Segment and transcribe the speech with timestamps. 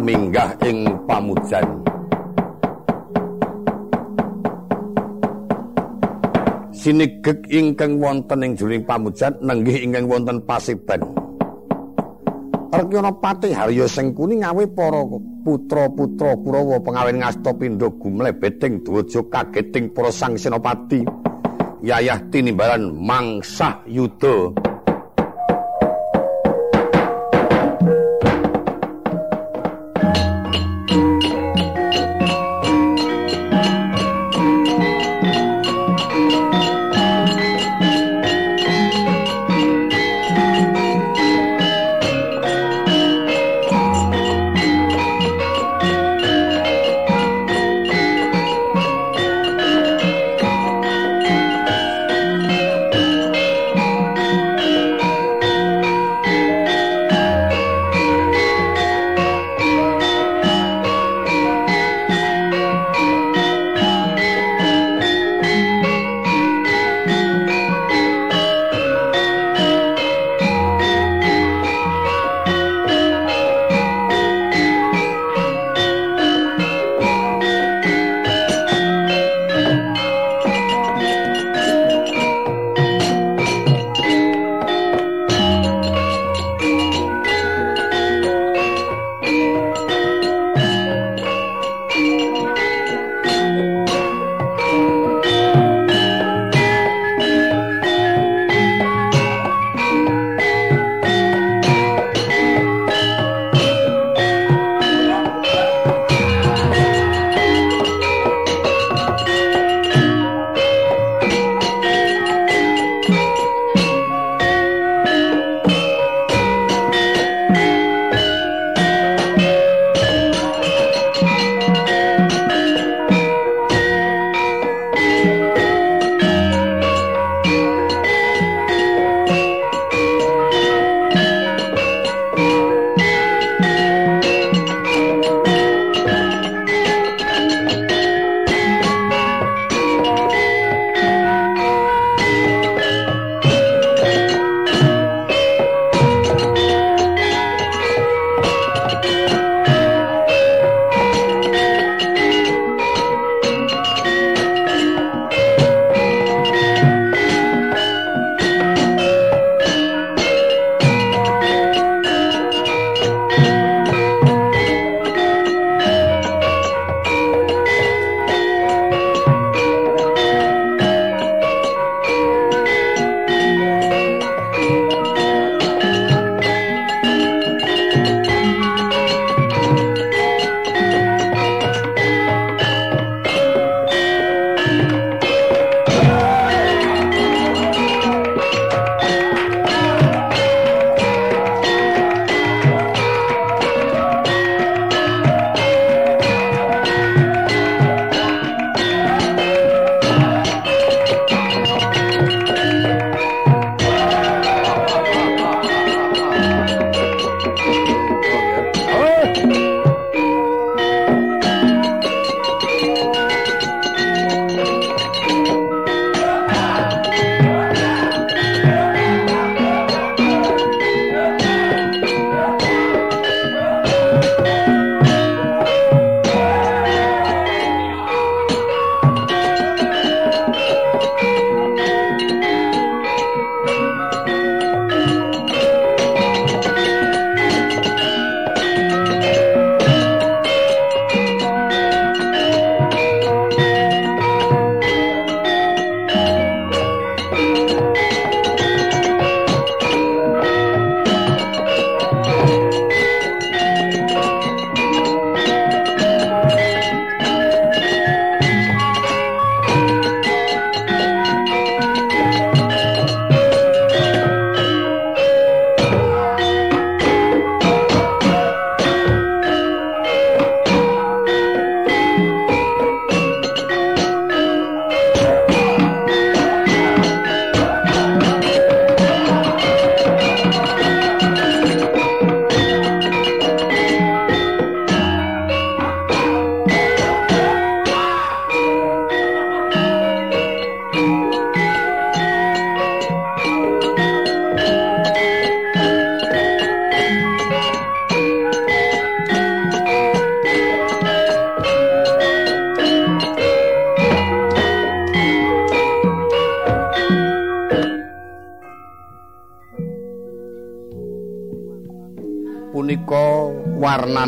[0.00, 1.66] minggah ing pamujan.
[6.80, 11.04] Sinigeg ingkang wonten ing juling pamujan nenggih ingkang wonten pasiban
[12.72, 15.04] Arkyana Patih Harya Sengkuni ngawe para
[15.44, 21.04] putra-putra Kurawa pengawen ngasta pindha gumlebet ing dwaja kageting para sang senopati
[21.84, 24.69] yayah tinimbalan mangsah yuda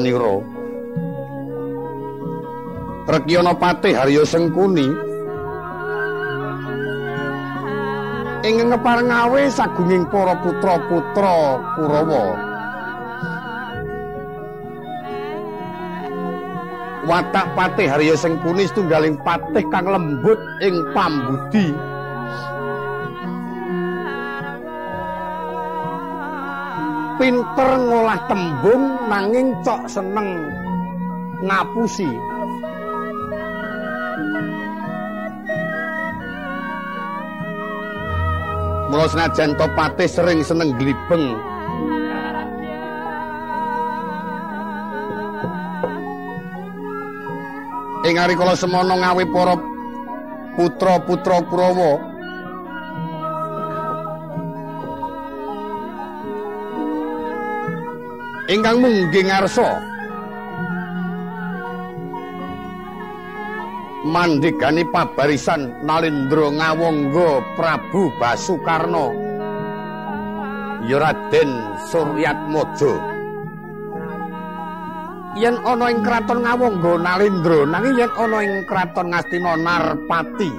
[0.02, 0.42] warnanira
[3.02, 4.86] Rekyana Patih Harya Sengkuni
[8.42, 12.24] ing ngeparengawe sagunging para putra-putra Kurawa.
[17.02, 21.74] Watak Patih Harya Sengkuni setunggaling patih kang lembut ing pambudi
[27.22, 30.42] pinter ngolah tembung nanging cok seneng
[31.46, 32.10] ngapusi.
[38.90, 41.38] Mula senajan topate sering seneng glibeng.
[48.02, 49.54] Ing ari kala semono ngawi para
[50.58, 52.11] putra-putra Kurawa
[58.52, 59.80] ingkang mungging ngarsa.
[64.02, 69.06] Mandhegani pabarisan Nalindra ngawangga Prabu Basukarna.
[70.84, 71.50] Ya Raden
[71.88, 72.94] Suryatmaja.
[75.38, 80.50] Yen ana ing kraton ngawangga Nalindra nanging yen ana ing kraton Ngastina Narpati.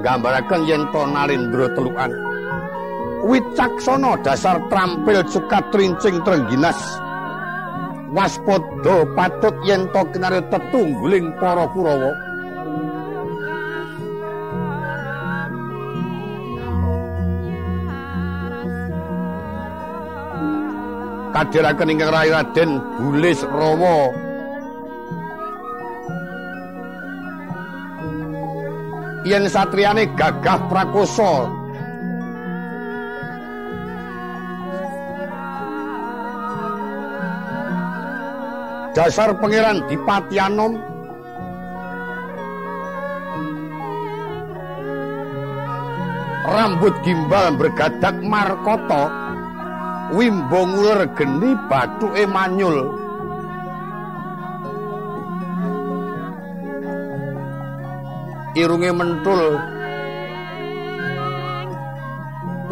[0.00, 2.14] Nggambaraken yen to Nalindra telukan
[3.26, 6.78] wicaksana dasar trampil cukat trincing trengginas.
[8.14, 12.14] Waspada patut yen to kinare tetungguling para kurawa.
[21.34, 23.98] Kadhiraken ingkang Raden Bulis Rawa.
[29.26, 31.65] Yen satriyane gagah prakosa
[38.96, 40.80] dasar pangeran Dipatyanom
[46.48, 49.12] rambut gimbal bergadak markoto
[50.16, 52.88] wimbo nguler geni bathuke manyul.
[58.56, 59.60] Irunge mentul.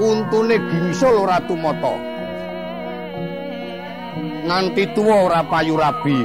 [0.01, 2.14] Untune gingsul ratu mata
[4.45, 6.21] nganti tuwa ora payu rabi.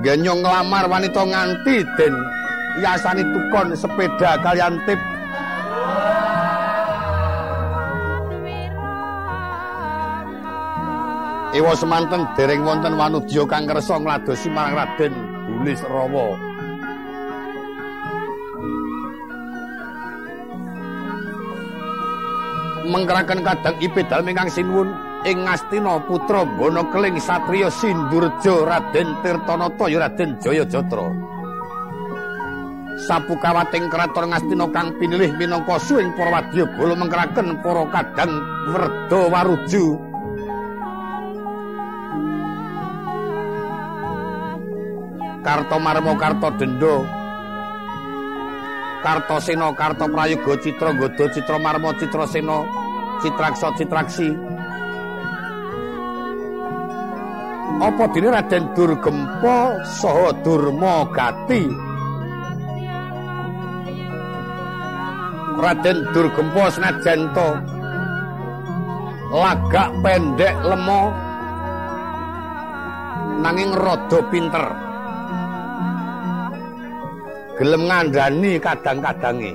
[0.00, 2.14] Genyong nglamar wanita nganti den
[2.80, 5.00] yasani tukon sepeda kalian tip.
[11.50, 15.14] Ewa semanten dereng wonten wanudya kang kersa ngladosi marang Raden
[15.50, 16.38] Bulis Rawa.
[22.86, 30.08] Mengkeraken kadang ipedal ingkang sinuwun ing Ngastina putra Bono Keling Satriya Sindurja Raden Tirtanata ya
[30.08, 31.06] Raden Jayajatra.
[33.04, 38.32] Sapukawating kraton Ngastina kang pinilih minangka suwing para wadya bala mengkeraken para kadang
[38.72, 39.84] werda waruju.
[45.40, 47.00] Karto Marmo Karto Dendo
[49.00, 52.60] Karto Prayoga Citra Godo Citra Marmo Citra Sena
[53.24, 54.36] Citraksa Citraksi
[57.80, 61.64] apa dene Raden Durgempa saha Durma Gati?
[65.56, 67.48] Raden Durgempa senajan to
[69.32, 71.02] lagak pendek lemo
[73.40, 74.66] nanging rada pinter.
[77.56, 79.52] Gelem ngandani kadang-kadange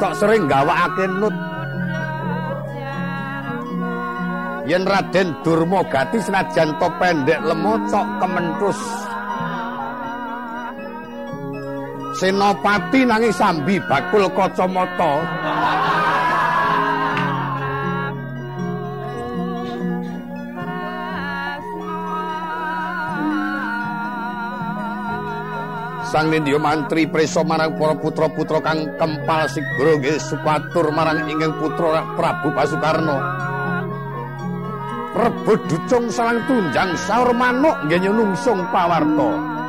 [0.00, 1.49] kok sering gawakake nut
[4.70, 8.78] yen Raden Durma Gati senajan to pendek lemocok kementus.
[12.14, 15.26] Senopati nanging sambi bakul kacamata.
[26.10, 32.02] Sang Nindya mantri preso marang para putra-putra kang kempal sigara nggih supatur marang ingkang putra
[32.18, 33.49] Prabu Pasukarna
[35.20, 39.59] rebut ducung salang tunjang saur manuk nggih nyunungsung pawarta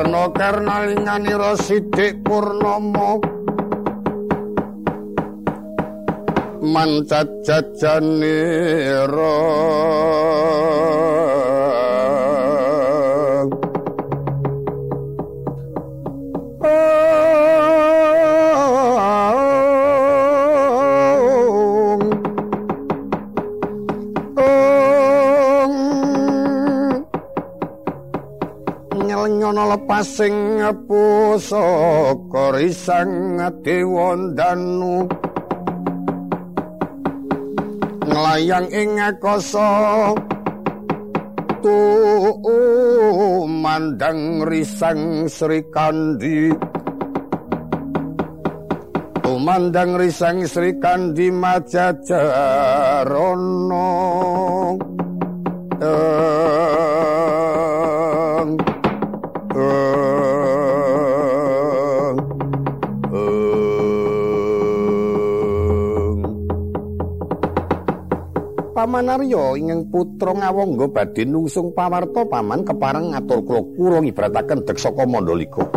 [0.00, 3.20] kula karnalinganira sithik purnama.
[6.64, 9.36] Mancat jajanira
[29.76, 30.58] pasing
[30.88, 35.06] pusaka risang dewandanu
[38.10, 39.70] nglayang ing akasa
[41.60, 41.78] tu
[43.46, 46.50] mandang risang Sri Kandi
[49.40, 53.49] mandang risang Sri Kandi Majajarana
[68.80, 75.68] Pamanarya ingkang putra ngawangga badhe nungsung pawarta paman kepareng ngatur kula kurung ibarataken Deksaka Mandalika.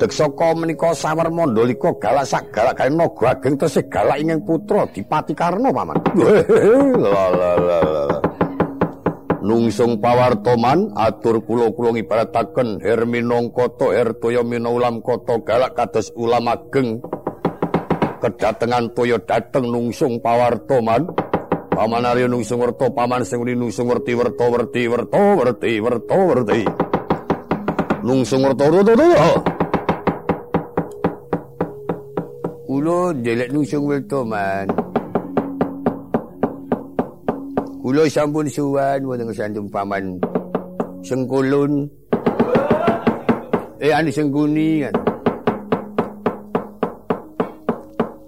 [0.00, 5.36] Deksaka menika sawer Mandalika galak sak galak kaya naga ageng tesih galak ingkang putra Dipati
[5.36, 6.00] Karna paman.
[9.44, 17.04] Nungsung pawarta man atur kula kula ibarataken Herminongkata Hertoya Minaulam Kota galak kados ulama ageng.
[18.20, 21.06] Kedatengan toya dateng nungsung pawarto man.
[21.76, 26.62] Paman arya nungsung werta paman sing nungsung werti werta werti werta werti werta werti.
[28.00, 28.92] Nungsung werta werta.
[28.96, 29.30] Werta
[32.66, 34.66] Kulo delek nungsung werta man.
[37.84, 40.18] Kulo sampun suwan wonten sandung paman
[41.06, 41.86] sengkulun.
[43.76, 45.05] Eh ani sengguni kan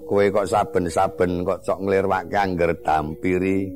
[0.08, 3.68] kowe kok saben-saben kok cok nglirwake angger dampiri.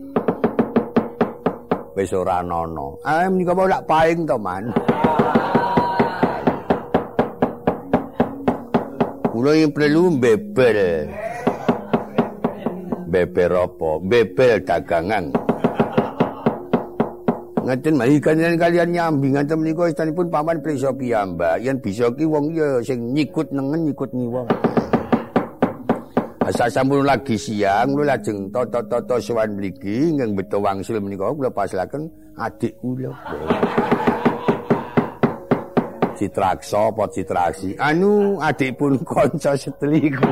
[1.93, 2.65] Wis ora ana
[3.05, 4.73] ah menika mau lak paing to man.
[9.29, 11.13] Kula yen perlu bebel
[13.13, 13.91] beber apa?
[14.01, 15.25] Bebel dagangan.
[17.63, 19.37] Ngaten mari kalian kalian nyambi.
[19.37, 24.09] Ngaten menika istanipun paman prisa piyambak yen bisa ki wong ya sing nyikut nengen nyikut
[24.17, 24.49] ngiwa
[26.53, 32.77] sasampun lagi siang kula lajeng tata-tata sowan mriki ingkang beto wangsul menika kula pasilaken adik
[32.79, 33.13] kula.
[36.13, 37.75] Citraksa apa Citraksi?
[37.81, 40.29] Anu adikpun kanca setliku.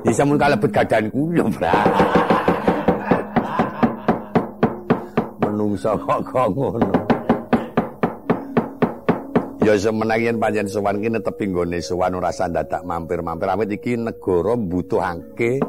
[0.00, 1.76] Di kalebet gadan kula, Bra.
[5.42, 7.09] Menungsa kok ngono.
[9.60, 15.60] Ya semenayan panjen sowan ki netepi nggone sowan ora dadak mampir-mampir awit iki negara mbutuhake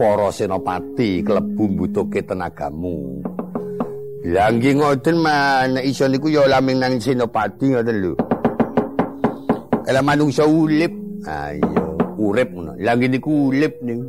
[0.00, 3.20] para senopati klebu mbutuhke tenagamu.
[4.32, 8.12] Lah nggih ngoten man iso niku ya laming nang senopati ngoten lho.
[9.84, 10.96] Ela manungsa ulip.
[11.28, 12.80] Ayo urip ngono.
[12.80, 14.08] Lah nggih niku ulip niku.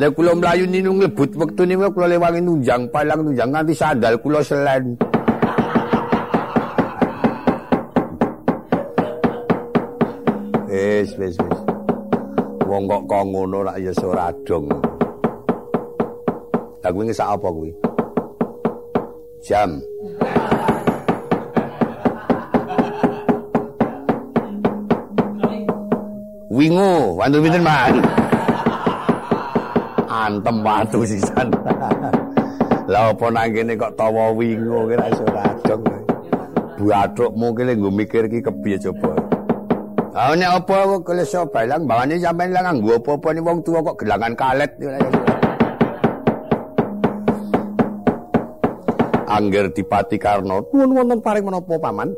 [0.00, 4.40] Lah kula mlayu ninu nglebut wektu niku kula lewangi nunjang palang nunjang nganti sandal kula
[4.40, 4.96] selen.
[10.74, 11.58] Wis wis wis.
[12.66, 14.66] Wong kok kok ngono rak ya ora dong.
[16.82, 17.70] Lah kuwi ngesak apa kuwi?
[19.46, 19.78] Jam.
[26.54, 27.98] Wingo, wantu pinten, Man?
[30.06, 31.50] Antem watu sisan.
[32.86, 35.82] Lah apa nang kene kok tawa wingo kira iso radong.
[36.78, 39.23] Buatrukmu ki lek nggo mikir ki kepiye coba?
[40.14, 44.38] Ah nek apa kleso balang bawane sampean lah nganggo apa-apa ni wong tuwa kok gelangan
[44.38, 44.70] kalet.
[49.26, 52.14] Angger dipati karno nuwun wonten paring menapa paman?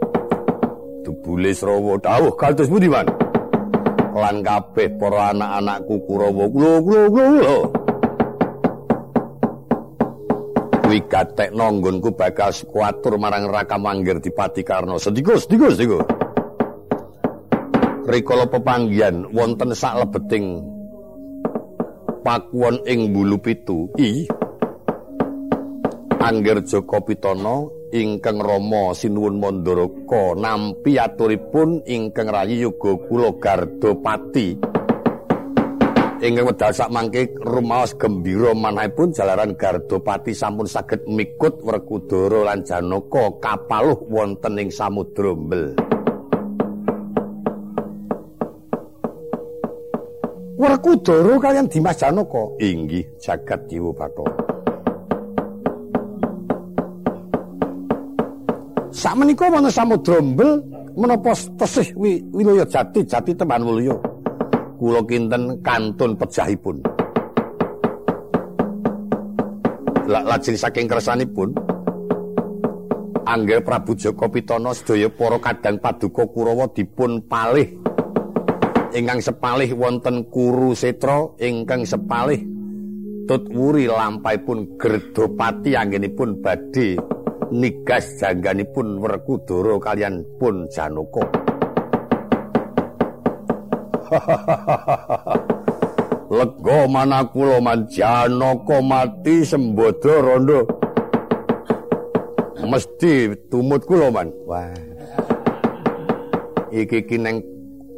[1.08, 3.08] Dubule Srawa dawuh kaldos pundi man?
[4.12, 7.56] Lan kabeh para anak-anakku Kurawa kula kula kula.
[10.84, 15.00] Kuwi gatek nonggonku bakal kuatur marang Raka Mangger dipati karno.
[15.00, 16.15] Sedika sedika sedika.
[18.06, 20.62] Rikala pepanggihan wonten sak lebeting
[22.22, 23.90] pakuwon ing bulu pitu.
[23.98, 24.26] I.
[26.16, 34.58] Angger Joko Pitana ingkang Rama sinuwun Mandaraka nampi aturipun ingkang rayi yoga kula Gardapati
[36.16, 43.36] Ingkang wedal sak mangke rumaos gembira manahipun jalaran Gardopati sampun saged mikut Werkudara lan Janaka
[43.38, 45.85] kapaluh wonten ing Samudra Mbel.
[50.56, 54.32] Werkudara kaliyan Dimas Janaka inggih jagat Dewa Bathara.
[58.88, 60.64] Sakmenika wonten Samudra Mbel
[60.96, 61.92] menapa tesih
[62.32, 63.92] wilaya jati jati teman mulya.
[64.76, 66.84] kula kinten kantun pejahipun.
[70.06, 71.50] Lajeng saking kersanipun
[73.26, 77.74] Angger Prabu Joko Pitana sedaya para kadang paduka Kurawa dipun palih
[78.94, 82.42] ingkang sepalih wonten Kuru Setra ingkang sepalih
[83.26, 86.94] Tutwuri lampahipun Gerdopati anggenipun badhe
[87.50, 91.24] nigas jangganipun Werkudara kalian pun Janaka.
[96.30, 100.60] Lega mana kula manjanaka mati sembodo rondo.
[102.66, 104.30] Mesti tumut kula man.
[104.46, 104.70] Wah.
[106.70, 107.42] Iki ki ning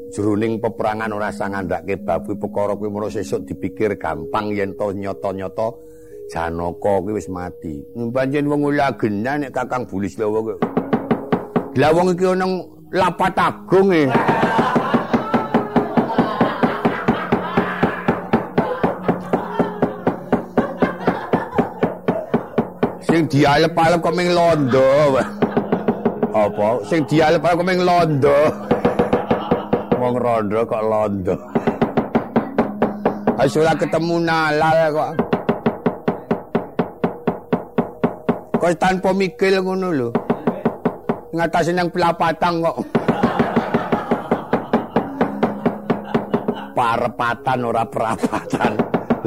[0.08, 5.68] jroning peperangan ora sang ngandhake babu perkara kuwi menawa sesuk dipikir gampang yen to nyata-nyata
[6.28, 7.80] Janaka kuwi wis mati.
[8.12, 10.56] Pancen wong ulagenan nek Kakang Bulis Lawa kuwi.
[11.80, 12.46] Lah wong iki ana
[12.92, 14.04] lapat agung e.
[23.08, 25.18] sing dialep-alep kok ming londo.
[26.30, 26.68] Apa?
[26.86, 28.38] Sing dialep-alep kok ming londo.
[30.08, 31.36] Wong rondo kok londo.
[33.36, 35.12] Asula ketemu nalal kok.
[38.56, 40.08] Kok tanpa mikil ngono lho.
[41.36, 42.76] Ngatasi nang pelapatan kok.
[46.72, 48.72] Parepatan ora perapatan.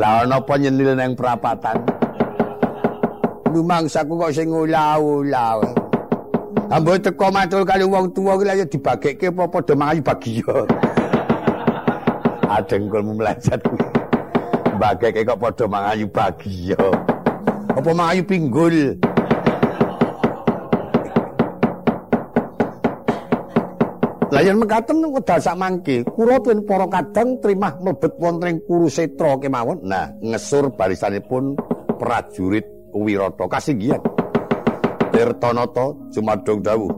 [0.01, 1.77] Lah ana apa nyenil nang perapatan?
[3.53, 5.80] lumangsaku kok sing ulah-ulah.
[6.71, 10.55] Ambo teko matul kali wong tuwa ki ya dibagekke apa padha mangayu bagiya.
[12.47, 13.83] Adengkulmu mlajat kuwi.
[14.79, 16.79] Bagekke kok padha mangayu bagiya.
[17.75, 18.95] Apa mangayu pinggul?
[24.31, 29.35] Lah yen mekaten wedal sak mangke, kula pun para kadang trimah mlebet wonten ing Kurusetra
[29.43, 29.83] kemawon.
[29.83, 31.59] Nah, ngesur barisanipun
[31.99, 32.63] prajurit
[32.95, 33.99] Wirata kasinggihan.
[35.11, 36.91] Tirtanata jumadung dawuh.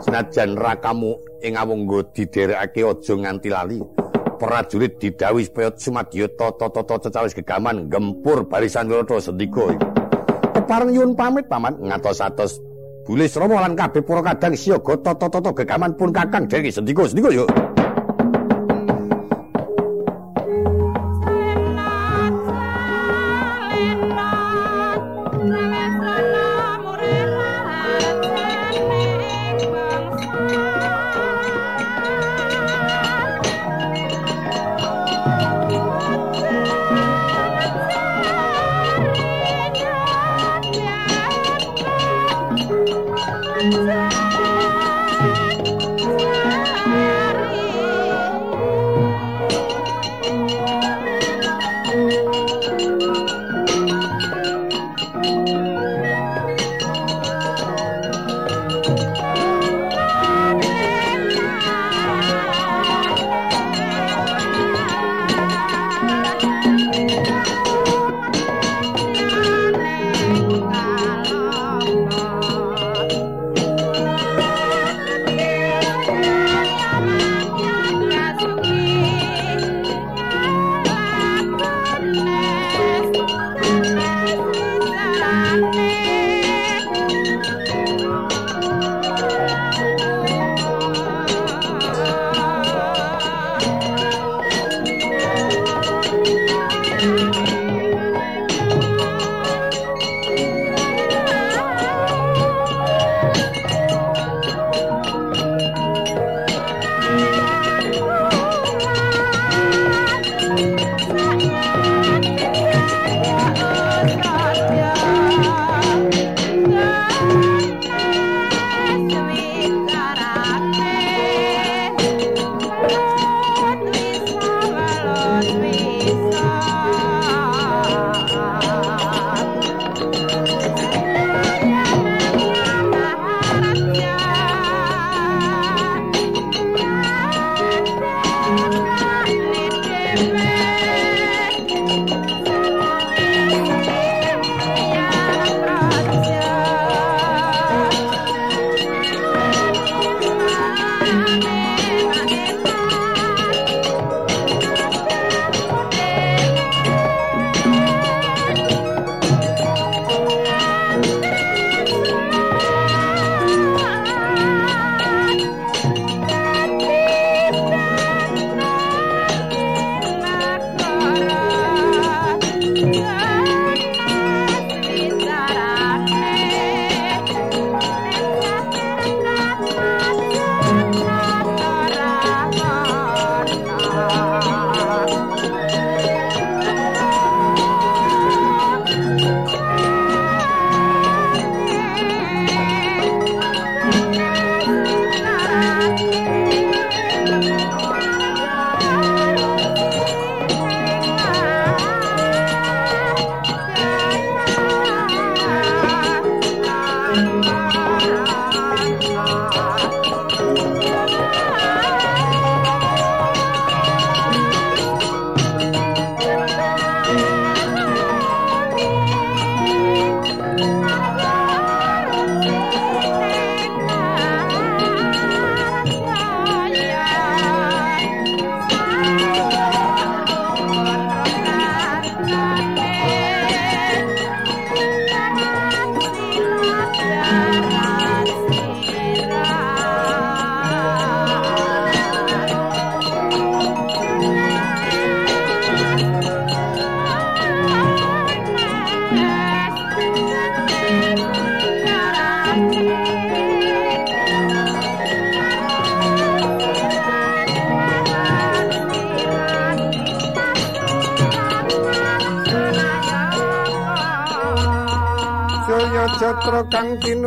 [0.00, 3.80] Senajan rakamu ing awungga diderekake aja nganti lali.
[4.38, 9.66] Prajurit didhawuhi supaya sumadya tata-tata cecawis gegaman gempur barisan Wirata sendika.
[10.54, 12.62] Kepareng nyuwun pamit paman ngatos-atos
[13.04, 17.50] Bulis Rama lan kabeh para kadang siaga tata-tata gegaman pun Kakang Dewi sendika sendika yuk.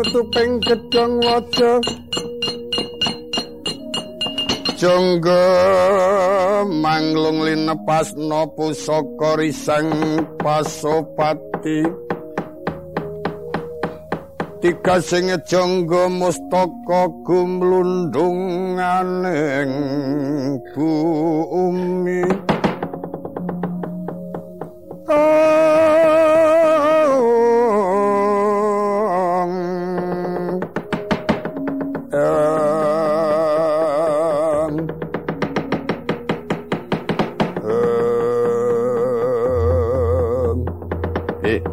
[0.08, 1.74] Tinutuping gedhong waja.
[4.78, 5.44] Jonggo
[6.70, 9.92] manglung linepasna pusaka risang
[10.40, 11.82] pasopati.
[14.64, 19.74] Tiga sing jonggo mustaka gumlundung aning
[20.74, 22.27] bumi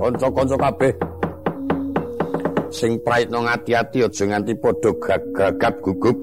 [0.05, 0.93] kanca-kanca kabeh.
[2.69, 4.91] Sing praitno ngati-ati aja nganti padha
[5.33, 6.21] gagap gugup.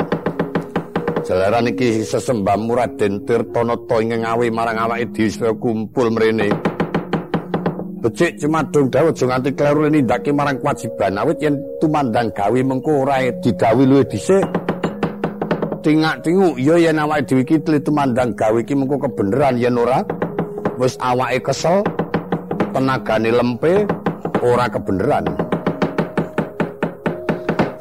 [1.26, 6.50] Jalaran iki sesembah Raden Tirtanata ing ngawi marang awake dhewe kumpul mrene.
[8.02, 11.18] Becik cemadung dawuh aja nganti kleru nindake marang kewajiban.
[11.18, 14.46] Awit yen tumandang gawe mengko ora digawe luwih dhisik.
[15.82, 20.04] Tingak-tingu ya yen awake dhewe iki tumandang gawe iki mengko kebenaran yen ora.
[20.82, 21.86] Wis awake kesel
[22.72, 23.86] tenagane lempe
[24.42, 25.26] ora kebenaran.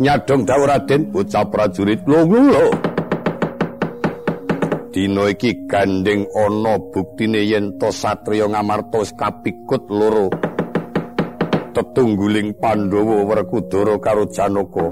[0.00, 2.24] Nyadong dawuh Raden bocah prajurit lho
[4.90, 10.26] Dina iki gandeng ana buktine yen to satriya ngamarta kapikut loro.
[11.70, 14.90] Tetungguling Pandhawa Werkudara karo Janaka.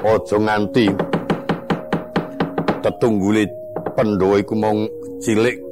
[0.00, 0.88] Aja nganti
[2.80, 3.44] tetunggule
[3.92, 4.88] Pandhawa iku mung
[5.20, 5.69] cilik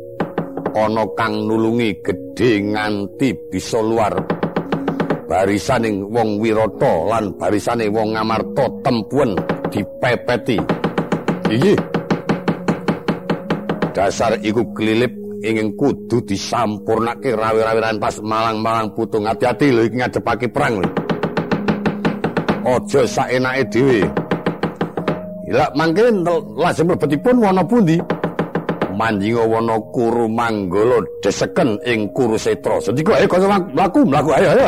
[0.77, 4.17] ana kang nulungi gedhe nganti bisa luar.
[5.29, 9.37] Barisaning wong wirata lan barisane wong ngamarta tempuen
[9.69, 10.57] dipepeti.
[11.49, 11.75] Iki.
[13.93, 15.13] Dasar iku klilip
[15.45, 19.29] ingin kudu disampurnake rawi-rawiran pas malang-malang putung.
[19.29, 20.91] Hati-hati lho iki ngadepake perang lho.
[22.65, 24.01] Aja saenake dhewe.
[25.49, 26.05] Ila mangke
[26.57, 27.97] lajeng mlebetipun wana pundi?
[28.99, 33.99] Manjinga wana kuru manggala deseken ing kurusetra sedika ayo kanca mlaku?
[34.03, 34.67] Mlaku ayo ayo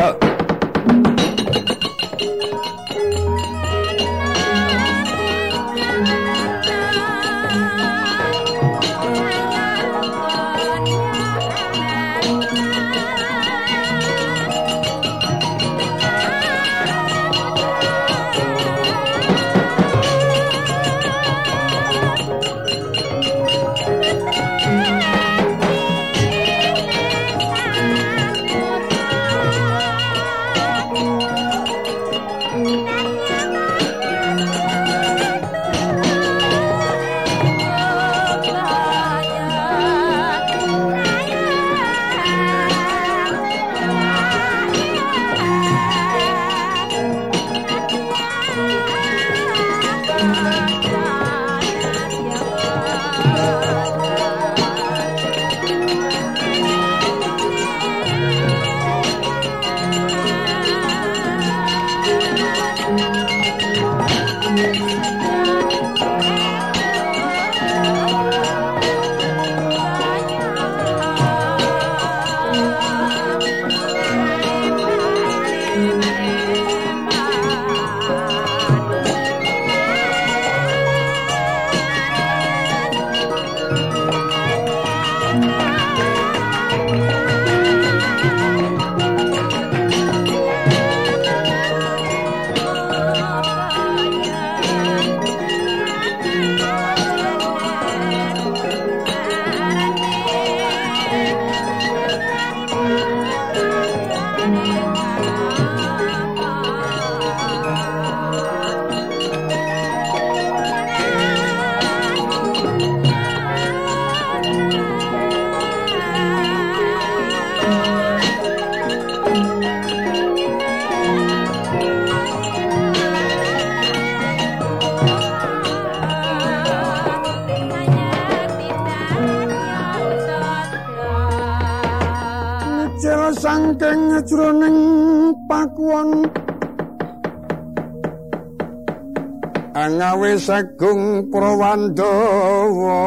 [140.11, 142.99] gawe sagung prawandawa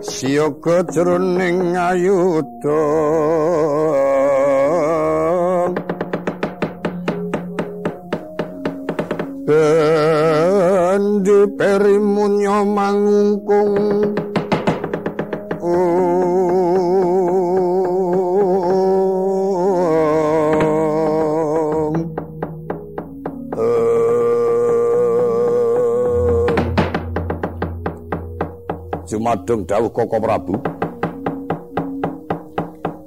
[0.00, 2.80] siyaga jroning ayuda
[11.46, 13.78] bandu peri munya mangungkung
[29.06, 30.58] Jumadung dawuh Koko Prabu.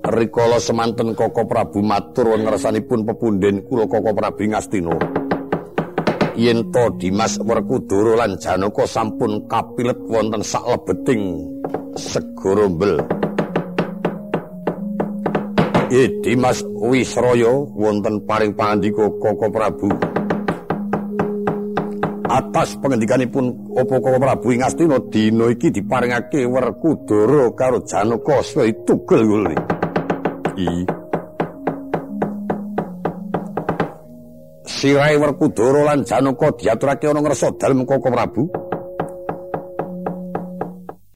[0.10, 5.09] Rikala semanten Koko Prabu matur ngersanipun pepunden kula Koko Prabu Ngastina
[6.40, 11.44] yen to Dimas Werkudara lan Janaka sampun kapilet wonten saklebeting
[12.00, 12.96] segara mbel.
[15.92, 19.92] E Dimas Wisraya wonten paring pangandika Koko Prabu.
[22.30, 29.28] Atas pengendikanipun apa Koko Prabu ing Astina dina iki diparingake Werkudara karo Janaka suwe tugel
[29.28, 29.56] ngene.
[30.56, 30.99] Iya.
[34.80, 38.48] Sirai Werkudara lan Janaka diaturake ana ngresa dalem Koko Prabu.